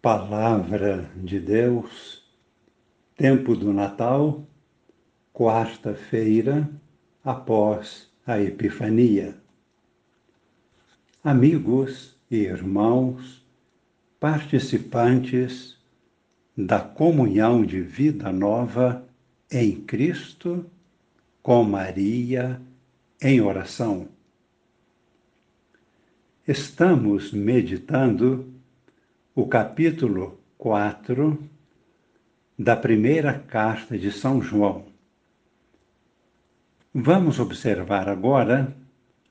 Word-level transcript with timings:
Palavra 0.00 1.10
de 1.16 1.40
Deus, 1.40 2.22
tempo 3.16 3.56
do 3.56 3.72
Natal, 3.72 4.46
quarta-feira 5.34 6.70
após 7.24 8.08
a 8.24 8.40
Epifania. 8.40 9.36
Amigos 11.24 12.16
e 12.30 12.36
irmãos, 12.36 13.44
participantes 14.20 15.76
da 16.56 16.78
comunhão 16.78 17.64
de 17.64 17.80
vida 17.80 18.30
nova 18.30 19.04
em 19.50 19.80
Cristo, 19.80 20.64
com 21.42 21.64
Maria, 21.64 22.62
em 23.20 23.40
oração. 23.40 24.06
Estamos 26.46 27.32
meditando 27.32 28.57
o 29.40 29.46
capítulo 29.46 30.36
4 30.58 31.38
da 32.58 32.74
primeira 32.74 33.32
carta 33.38 33.96
de 33.96 34.10
São 34.10 34.42
João. 34.42 34.86
Vamos 36.92 37.38
observar 37.38 38.08
agora, 38.08 38.76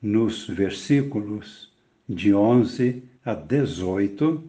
nos 0.00 0.48
versículos 0.48 1.70
de 2.08 2.32
11 2.32 3.02
a 3.22 3.34
18, 3.34 4.42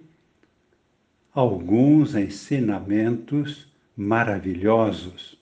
alguns 1.34 2.16
ensinamentos 2.16 3.70
maravilhosos. 3.98 5.38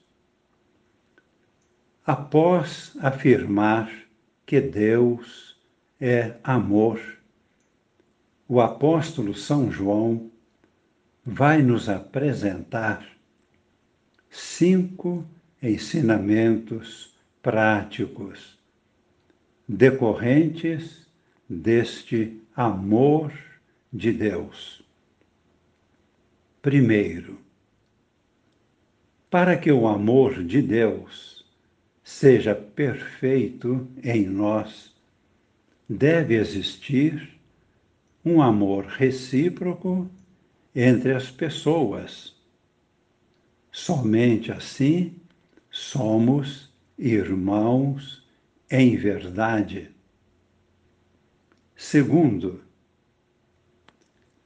Após 2.04 2.92
afirmar 2.98 3.88
que 4.44 4.60
Deus 4.60 5.56
é 6.00 6.34
amor, 6.42 7.17
o 8.48 8.62
apóstolo 8.62 9.34
São 9.34 9.70
João 9.70 10.30
vai 11.24 11.60
nos 11.60 11.86
apresentar 11.86 13.06
cinco 14.30 15.22
ensinamentos 15.62 17.14
práticos 17.42 18.58
decorrentes 19.68 21.06
deste 21.46 22.40
amor 22.56 23.30
de 23.92 24.12
Deus. 24.12 24.82
Primeiro, 26.62 27.38
para 29.28 29.58
que 29.58 29.70
o 29.70 29.86
amor 29.86 30.42
de 30.42 30.62
Deus 30.62 31.44
seja 32.02 32.54
perfeito 32.54 33.86
em 34.02 34.24
nós, 34.24 34.94
deve 35.86 36.34
existir 36.34 37.37
um 38.30 38.42
amor 38.42 38.84
recíproco 38.84 40.10
entre 40.74 41.14
as 41.14 41.30
pessoas. 41.30 42.36
Somente 43.72 44.52
assim 44.52 45.16
somos 45.70 46.70
irmãos 46.98 48.22
em 48.70 48.96
verdade. 48.96 49.90
Segundo, 51.74 52.60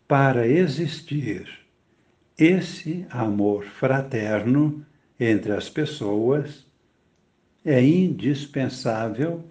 para 0.07 0.47
existir 0.47 1.49
esse 2.39 3.05
amor 3.11 3.65
fraterno 3.65 4.87
entre 5.19 5.53
as 5.53 5.69
pessoas, 5.69 6.67
é 7.65 7.83
indispensável 7.83 9.45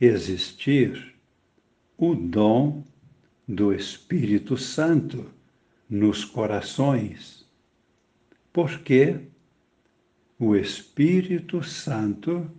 existir 0.00 1.14
o 1.96 2.14
dom 2.14 2.84
do 3.46 3.72
Espírito 3.72 4.56
Santo 4.56 5.30
nos 5.88 6.24
corações, 6.24 7.46
porque 8.52 9.20
o 10.38 10.56
Espírito 10.56 11.62
Santo 11.62 12.50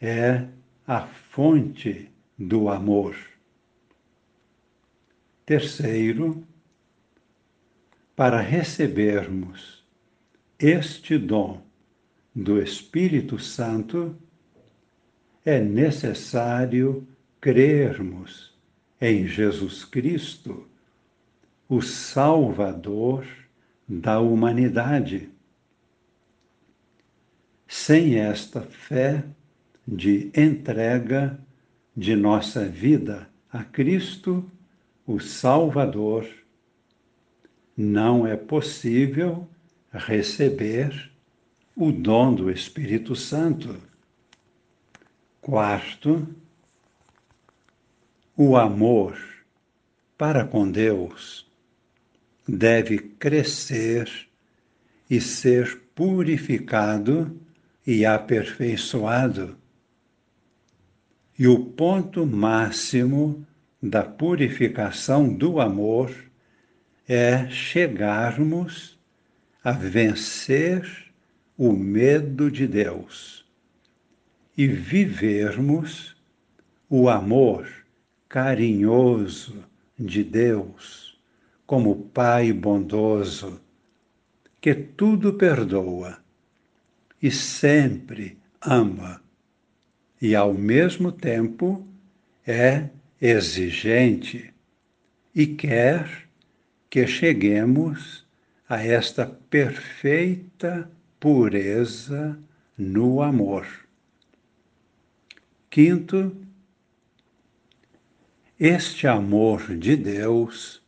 é 0.00 0.46
a 0.86 1.06
fonte 1.06 2.10
do 2.38 2.68
amor. 2.68 3.16
Terceiro, 5.44 6.46
para 8.16 8.40
recebermos 8.40 9.84
este 10.58 11.18
dom 11.18 11.62
do 12.34 12.62
Espírito 12.62 13.38
Santo, 13.38 14.16
é 15.44 15.60
necessário 15.60 17.06
crermos 17.40 18.53
em 19.00 19.26
Jesus 19.26 19.84
Cristo, 19.84 20.66
o 21.68 21.80
Salvador 21.82 23.26
da 23.88 24.20
humanidade. 24.20 25.28
Sem 27.66 28.16
esta 28.16 28.62
fé 28.62 29.24
de 29.86 30.30
entrega 30.36 31.38
de 31.96 32.16
nossa 32.16 32.66
vida 32.66 33.28
a 33.52 33.62
Cristo, 33.62 34.44
o 35.06 35.20
Salvador, 35.20 36.28
não 37.76 38.26
é 38.26 38.36
possível 38.36 39.48
receber 39.92 41.10
o 41.76 41.90
dom 41.90 42.34
do 42.34 42.50
Espírito 42.50 43.14
Santo. 43.14 43.76
Quarto, 45.40 46.26
o 48.36 48.56
amor 48.56 49.16
para 50.18 50.44
com 50.44 50.68
Deus 50.68 51.48
deve 52.48 52.98
crescer 52.98 54.10
e 55.08 55.20
ser 55.20 55.80
purificado 55.94 57.40
e 57.86 58.04
aperfeiçoado. 58.04 59.56
E 61.38 61.46
o 61.46 61.64
ponto 61.64 62.26
máximo 62.26 63.46
da 63.80 64.02
purificação 64.02 65.32
do 65.32 65.60
amor 65.60 66.12
é 67.06 67.48
chegarmos 67.48 68.98
a 69.62 69.70
vencer 69.72 71.12
o 71.56 71.72
medo 71.72 72.50
de 72.50 72.66
Deus 72.66 73.44
e 74.56 74.66
vivermos 74.66 76.16
o 76.88 77.08
amor 77.08 77.83
carinhoso 78.34 79.64
de 79.96 80.24
Deus, 80.24 81.16
como 81.64 81.94
Pai 81.94 82.52
bondoso, 82.52 83.60
que 84.60 84.74
tudo 84.74 85.34
perdoa 85.34 86.18
e 87.22 87.30
sempre 87.30 88.36
ama, 88.60 89.22
e 90.20 90.34
ao 90.34 90.52
mesmo 90.52 91.12
tempo 91.12 91.86
é 92.44 92.88
exigente 93.20 94.52
e 95.32 95.46
quer 95.46 96.28
que 96.90 97.06
cheguemos 97.06 98.26
a 98.68 98.84
esta 98.84 99.26
perfeita 99.48 100.90
pureza 101.20 102.36
no 102.76 103.22
amor. 103.22 103.64
Quinto, 105.70 106.36
este 108.58 109.08
amor 109.08 109.76
de 109.76 109.96
Deus, 109.96 110.80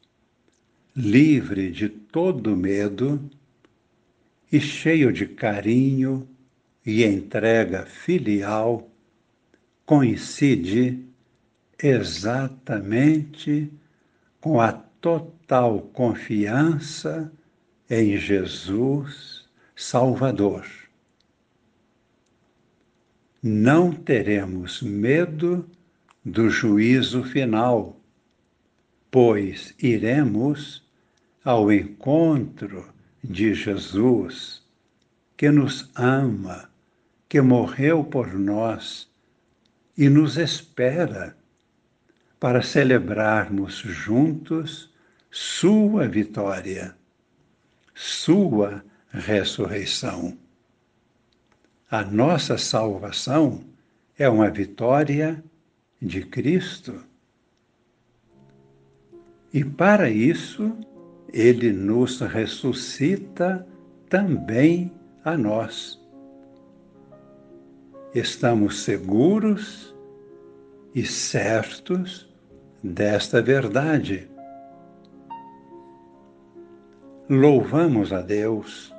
livre 0.94 1.70
de 1.70 1.88
todo 1.88 2.56
medo 2.56 3.28
e 4.50 4.60
cheio 4.60 5.12
de 5.12 5.26
carinho 5.26 6.28
e 6.84 7.04
entrega 7.04 7.84
filial, 7.84 8.88
coincide 9.84 11.04
exatamente 11.82 13.70
com 14.40 14.60
a 14.60 14.72
total 14.72 15.80
confiança 15.92 17.32
em 17.90 18.16
Jesus 18.16 19.44
Salvador. 19.74 20.64
Não 23.42 23.92
teremos 23.92 24.80
medo 24.80 25.68
do 26.26 26.50
juízo 26.50 27.22
final, 27.22 28.00
pois 29.12 29.72
iremos 29.78 30.84
ao 31.44 31.72
encontro 31.72 32.92
de 33.22 33.54
Jesus, 33.54 34.60
que 35.36 35.48
nos 35.52 35.88
ama, 35.94 36.68
que 37.28 37.40
morreu 37.40 38.02
por 38.02 38.34
nós 38.34 39.08
e 39.96 40.08
nos 40.08 40.36
espera 40.36 41.36
para 42.40 42.60
celebrarmos 42.60 43.76
juntos 43.76 44.92
Sua 45.30 46.08
vitória, 46.08 46.96
Sua 47.94 48.84
ressurreição. 49.12 50.36
A 51.88 52.02
nossa 52.02 52.58
salvação 52.58 53.62
é 54.18 54.28
uma 54.28 54.50
vitória 54.50 55.40
de 56.06 56.24
Cristo. 56.24 56.94
E 59.52 59.64
para 59.64 60.08
isso 60.08 60.72
ele 61.32 61.72
nos 61.72 62.20
ressuscita 62.20 63.66
também 64.08 64.92
a 65.24 65.36
nós. 65.36 66.00
Estamos 68.14 68.80
seguros 68.80 69.94
e 70.94 71.04
certos 71.04 72.32
desta 72.82 73.42
verdade. 73.42 74.28
Louvamos 77.28 78.12
a 78.12 78.22
Deus 78.22 78.94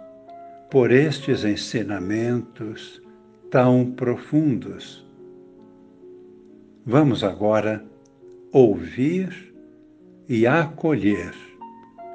por 0.69 0.91
estes 0.91 1.45
ensinamentos 1.45 3.01
tão 3.49 3.89
profundos. 3.91 5.06
Vamos 6.89 7.21
agora 7.21 7.83
ouvir 8.49 9.53
e 10.29 10.47
acolher 10.47 11.33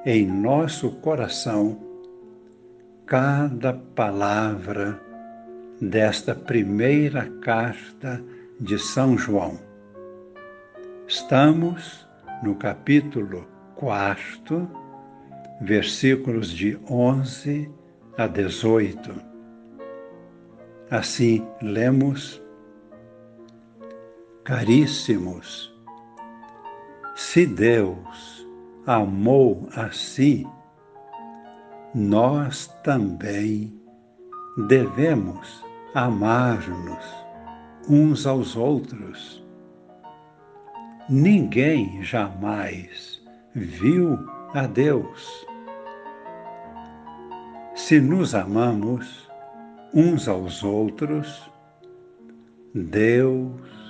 em 0.06 0.26
nosso 0.26 0.92
coração 0.92 1.78
cada 3.04 3.74
palavra 3.74 4.98
desta 5.78 6.34
primeira 6.34 7.28
carta 7.42 8.24
de 8.58 8.78
São 8.78 9.18
João. 9.18 9.60
Estamos 11.06 12.08
no 12.42 12.54
capítulo 12.54 13.46
4, 13.74 14.70
versículos 15.60 16.50
de 16.50 16.78
11 16.90 17.70
a 18.16 18.26
18. 18.26 19.12
Assim 20.90 21.46
lemos: 21.60 22.42
Caríssimos, 24.44 25.72
se 27.14 27.46
Deus 27.46 28.44
amou 28.84 29.68
assim, 29.76 30.44
nós 31.94 32.66
também 32.82 33.72
devemos 34.66 35.64
amar-nos 35.94 37.04
uns 37.88 38.26
aos 38.26 38.56
outros. 38.56 39.46
Ninguém 41.08 42.02
jamais 42.02 43.24
viu 43.54 44.18
a 44.54 44.66
Deus. 44.66 45.46
Se 47.76 48.00
nos 48.00 48.34
amamos 48.34 49.30
uns 49.94 50.26
aos 50.26 50.64
outros, 50.64 51.48
Deus 52.74 53.81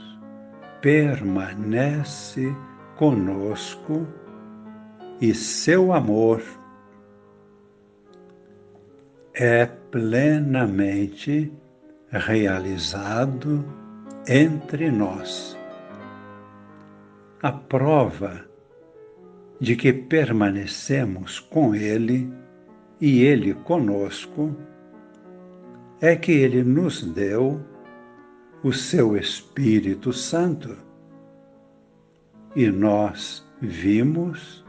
permanece 0.83 2.55
conosco 2.97 4.05
e 5.21 5.33
seu 5.33 5.93
amor 5.93 6.43
é 9.33 9.65
plenamente 9.65 11.53
realizado 12.11 13.65
entre 14.29 14.91
nós. 14.91 15.57
A 17.41 17.53
prova 17.53 18.45
de 19.61 19.77
que 19.77 19.93
permanecemos 19.93 21.39
com 21.39 21.77
Ele 21.77 22.29
e 23.01 23.23
Ele 23.23 23.55
conosco 23.55 24.55
é 26.01 26.17
que 26.17 26.33
Ele 26.33 26.65
nos 26.65 27.03
deu 27.05 27.61
o 28.65 28.73
seu 28.73 29.17
Espírito 29.17 30.13
Santo 30.13 30.77
e 32.55 32.71
nós 32.71 33.45
vimos 33.61 34.65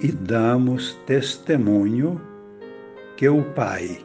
e 0.00 0.10
damos 0.10 0.94
testemunho 1.06 2.20
que 3.16 3.28
o 3.28 3.44
Pai 3.52 4.04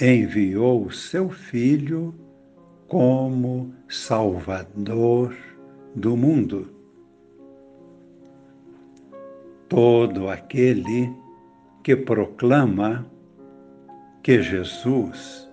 enviou 0.00 0.86
o 0.86 0.90
seu 0.90 1.28
Filho 1.28 2.14
como 2.88 3.74
Salvador 3.88 5.34
do 5.94 6.16
mundo. 6.16 6.68
Todo 9.68 10.28
aquele 10.28 11.12
que 11.82 11.94
proclama 11.94 13.06
que 14.22 14.40
Jesus 14.40 15.46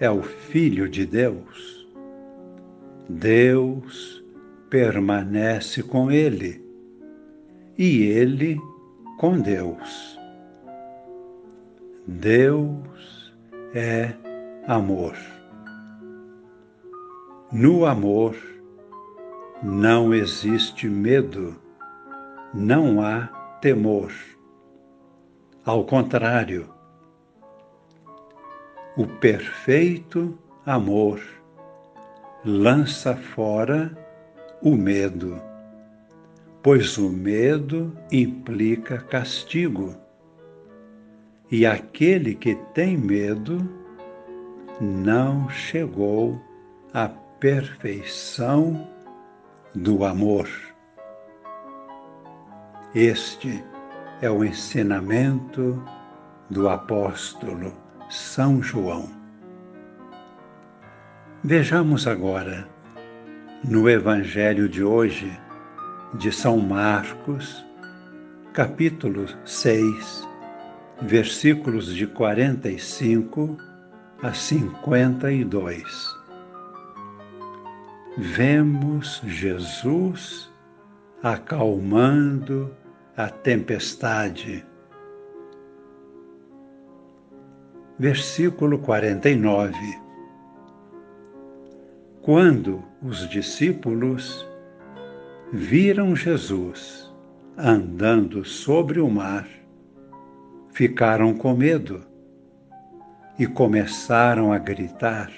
é 0.00 0.10
o 0.10 0.22
Filho 0.22 0.88
de 0.88 1.04
Deus, 1.04 1.77
Deus 3.08 4.22
permanece 4.68 5.82
com 5.82 6.10
ele 6.10 6.62
e 7.78 8.02
ele 8.02 8.60
com 9.18 9.40
Deus. 9.40 10.20
Deus 12.06 13.34
é 13.74 14.12
amor. 14.66 15.16
No 17.50 17.86
amor 17.86 18.36
não 19.62 20.12
existe 20.12 20.86
medo, 20.86 21.56
não 22.52 23.00
há 23.00 23.26
temor. 23.62 24.12
Ao 25.64 25.82
contrário, 25.84 26.68
o 28.98 29.06
perfeito 29.06 30.38
amor 30.66 31.37
lança 32.44 33.16
fora 33.16 33.90
o 34.62 34.76
medo, 34.76 35.40
pois 36.62 36.96
o 36.98 37.08
medo 37.08 37.92
implica 38.10 38.98
castigo. 38.98 39.94
E 41.50 41.66
aquele 41.66 42.34
que 42.34 42.54
tem 42.74 42.96
medo 42.96 43.68
não 44.80 45.48
chegou 45.48 46.40
à 46.92 47.08
perfeição 47.08 48.86
do 49.74 50.04
amor. 50.04 50.48
Este 52.94 53.64
é 54.20 54.30
o 54.30 54.44
ensinamento 54.44 55.82
do 56.50 56.68
apóstolo 56.68 57.72
São 58.08 58.62
João. 58.62 59.17
Vejamos 61.44 62.08
agora 62.08 62.68
no 63.62 63.88
Evangelho 63.88 64.68
de 64.68 64.82
hoje 64.82 65.30
de 66.14 66.32
São 66.32 66.58
Marcos, 66.58 67.64
capítulo 68.52 69.24
6, 69.44 70.28
versículos 71.02 71.94
de 71.94 72.08
45 72.08 73.56
a 74.20 74.32
52. 74.32 75.84
Vemos 78.16 79.22
Jesus 79.24 80.52
acalmando 81.22 82.74
a 83.16 83.28
tempestade. 83.28 84.66
Versículo 87.96 88.80
49 88.80 90.07
quando 92.22 92.82
os 93.02 93.28
discípulos 93.28 94.46
viram 95.52 96.14
Jesus 96.14 97.12
andando 97.56 98.44
sobre 98.44 99.00
o 99.00 99.08
mar, 99.08 99.48
ficaram 100.70 101.34
com 101.34 101.54
medo 101.54 102.02
e 103.38 103.46
começaram 103.46 104.52
a 104.52 104.58
gritar. 104.58 105.30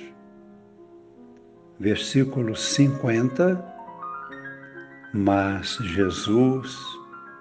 Versículo 1.79 2.57
50. 2.57 3.65
Mas 5.13 5.77
Jesus 5.77 6.77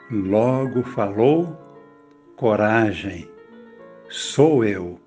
logo 0.09 0.83
falou: 0.83 1.57
Coragem, 2.35 3.29
sou 4.09 4.63
eu. 4.63 4.99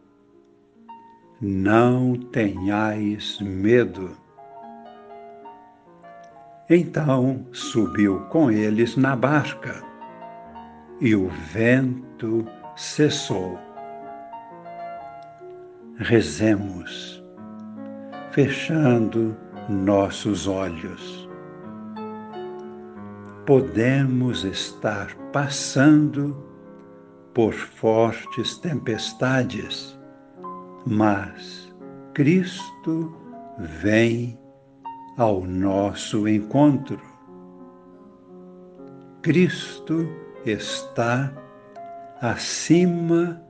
Não 1.40 2.14
tenhais 2.14 3.40
medo. 3.40 4.21
Então 6.74 7.46
subiu 7.52 8.20
com 8.30 8.50
eles 8.50 8.96
na 8.96 9.14
barca 9.14 9.84
e 11.02 11.14
o 11.14 11.28
vento 11.52 12.46
cessou. 12.74 13.60
Rezemos, 15.98 17.22
fechando 18.30 19.36
nossos 19.68 20.48
olhos. 20.48 21.28
Podemos 23.44 24.42
estar 24.42 25.14
passando 25.30 26.34
por 27.34 27.52
fortes 27.52 28.56
tempestades, 28.56 30.00
mas 30.86 31.70
Cristo 32.14 33.14
vem 33.58 34.38
ao 35.16 35.44
nosso 35.44 36.26
encontro. 36.26 37.00
Cristo 39.20 40.08
está 40.44 41.32
acima 42.20 43.40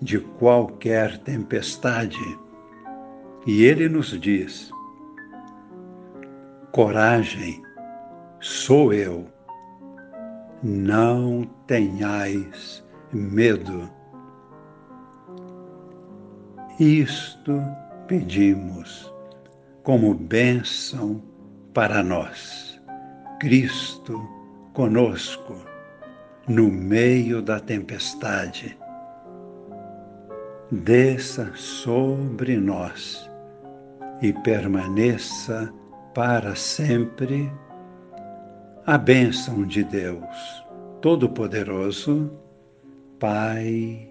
de 0.00 0.18
qualquer 0.20 1.18
tempestade. 1.18 2.38
E 3.46 3.64
ele 3.64 3.88
nos 3.88 4.08
diz: 4.20 4.70
coragem, 6.72 7.62
sou 8.40 8.92
eu, 8.92 9.26
não 10.62 11.42
tenhais 11.66 12.84
medo. 13.12 13.90
Isto 16.78 17.60
pedimos 18.06 19.12
como 19.82 20.14
bênção 20.14 21.22
para 21.72 22.02
nós. 22.02 22.80
Cristo 23.40 24.20
conosco 24.72 25.54
no 26.48 26.70
meio 26.70 27.42
da 27.42 27.60
tempestade. 27.60 28.78
Desça 30.70 31.50
sobre 31.54 32.56
nós 32.56 33.30
e 34.20 34.32
permaneça 34.32 35.72
para 36.14 36.54
sempre 36.54 37.50
a 38.86 38.98
bênção 38.98 39.64
de 39.64 39.84
Deus 39.84 40.64
Todo-Poderoso, 41.00 42.30
Pai 43.20 44.08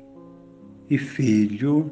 e 0.90 0.98
Filho 0.98 1.92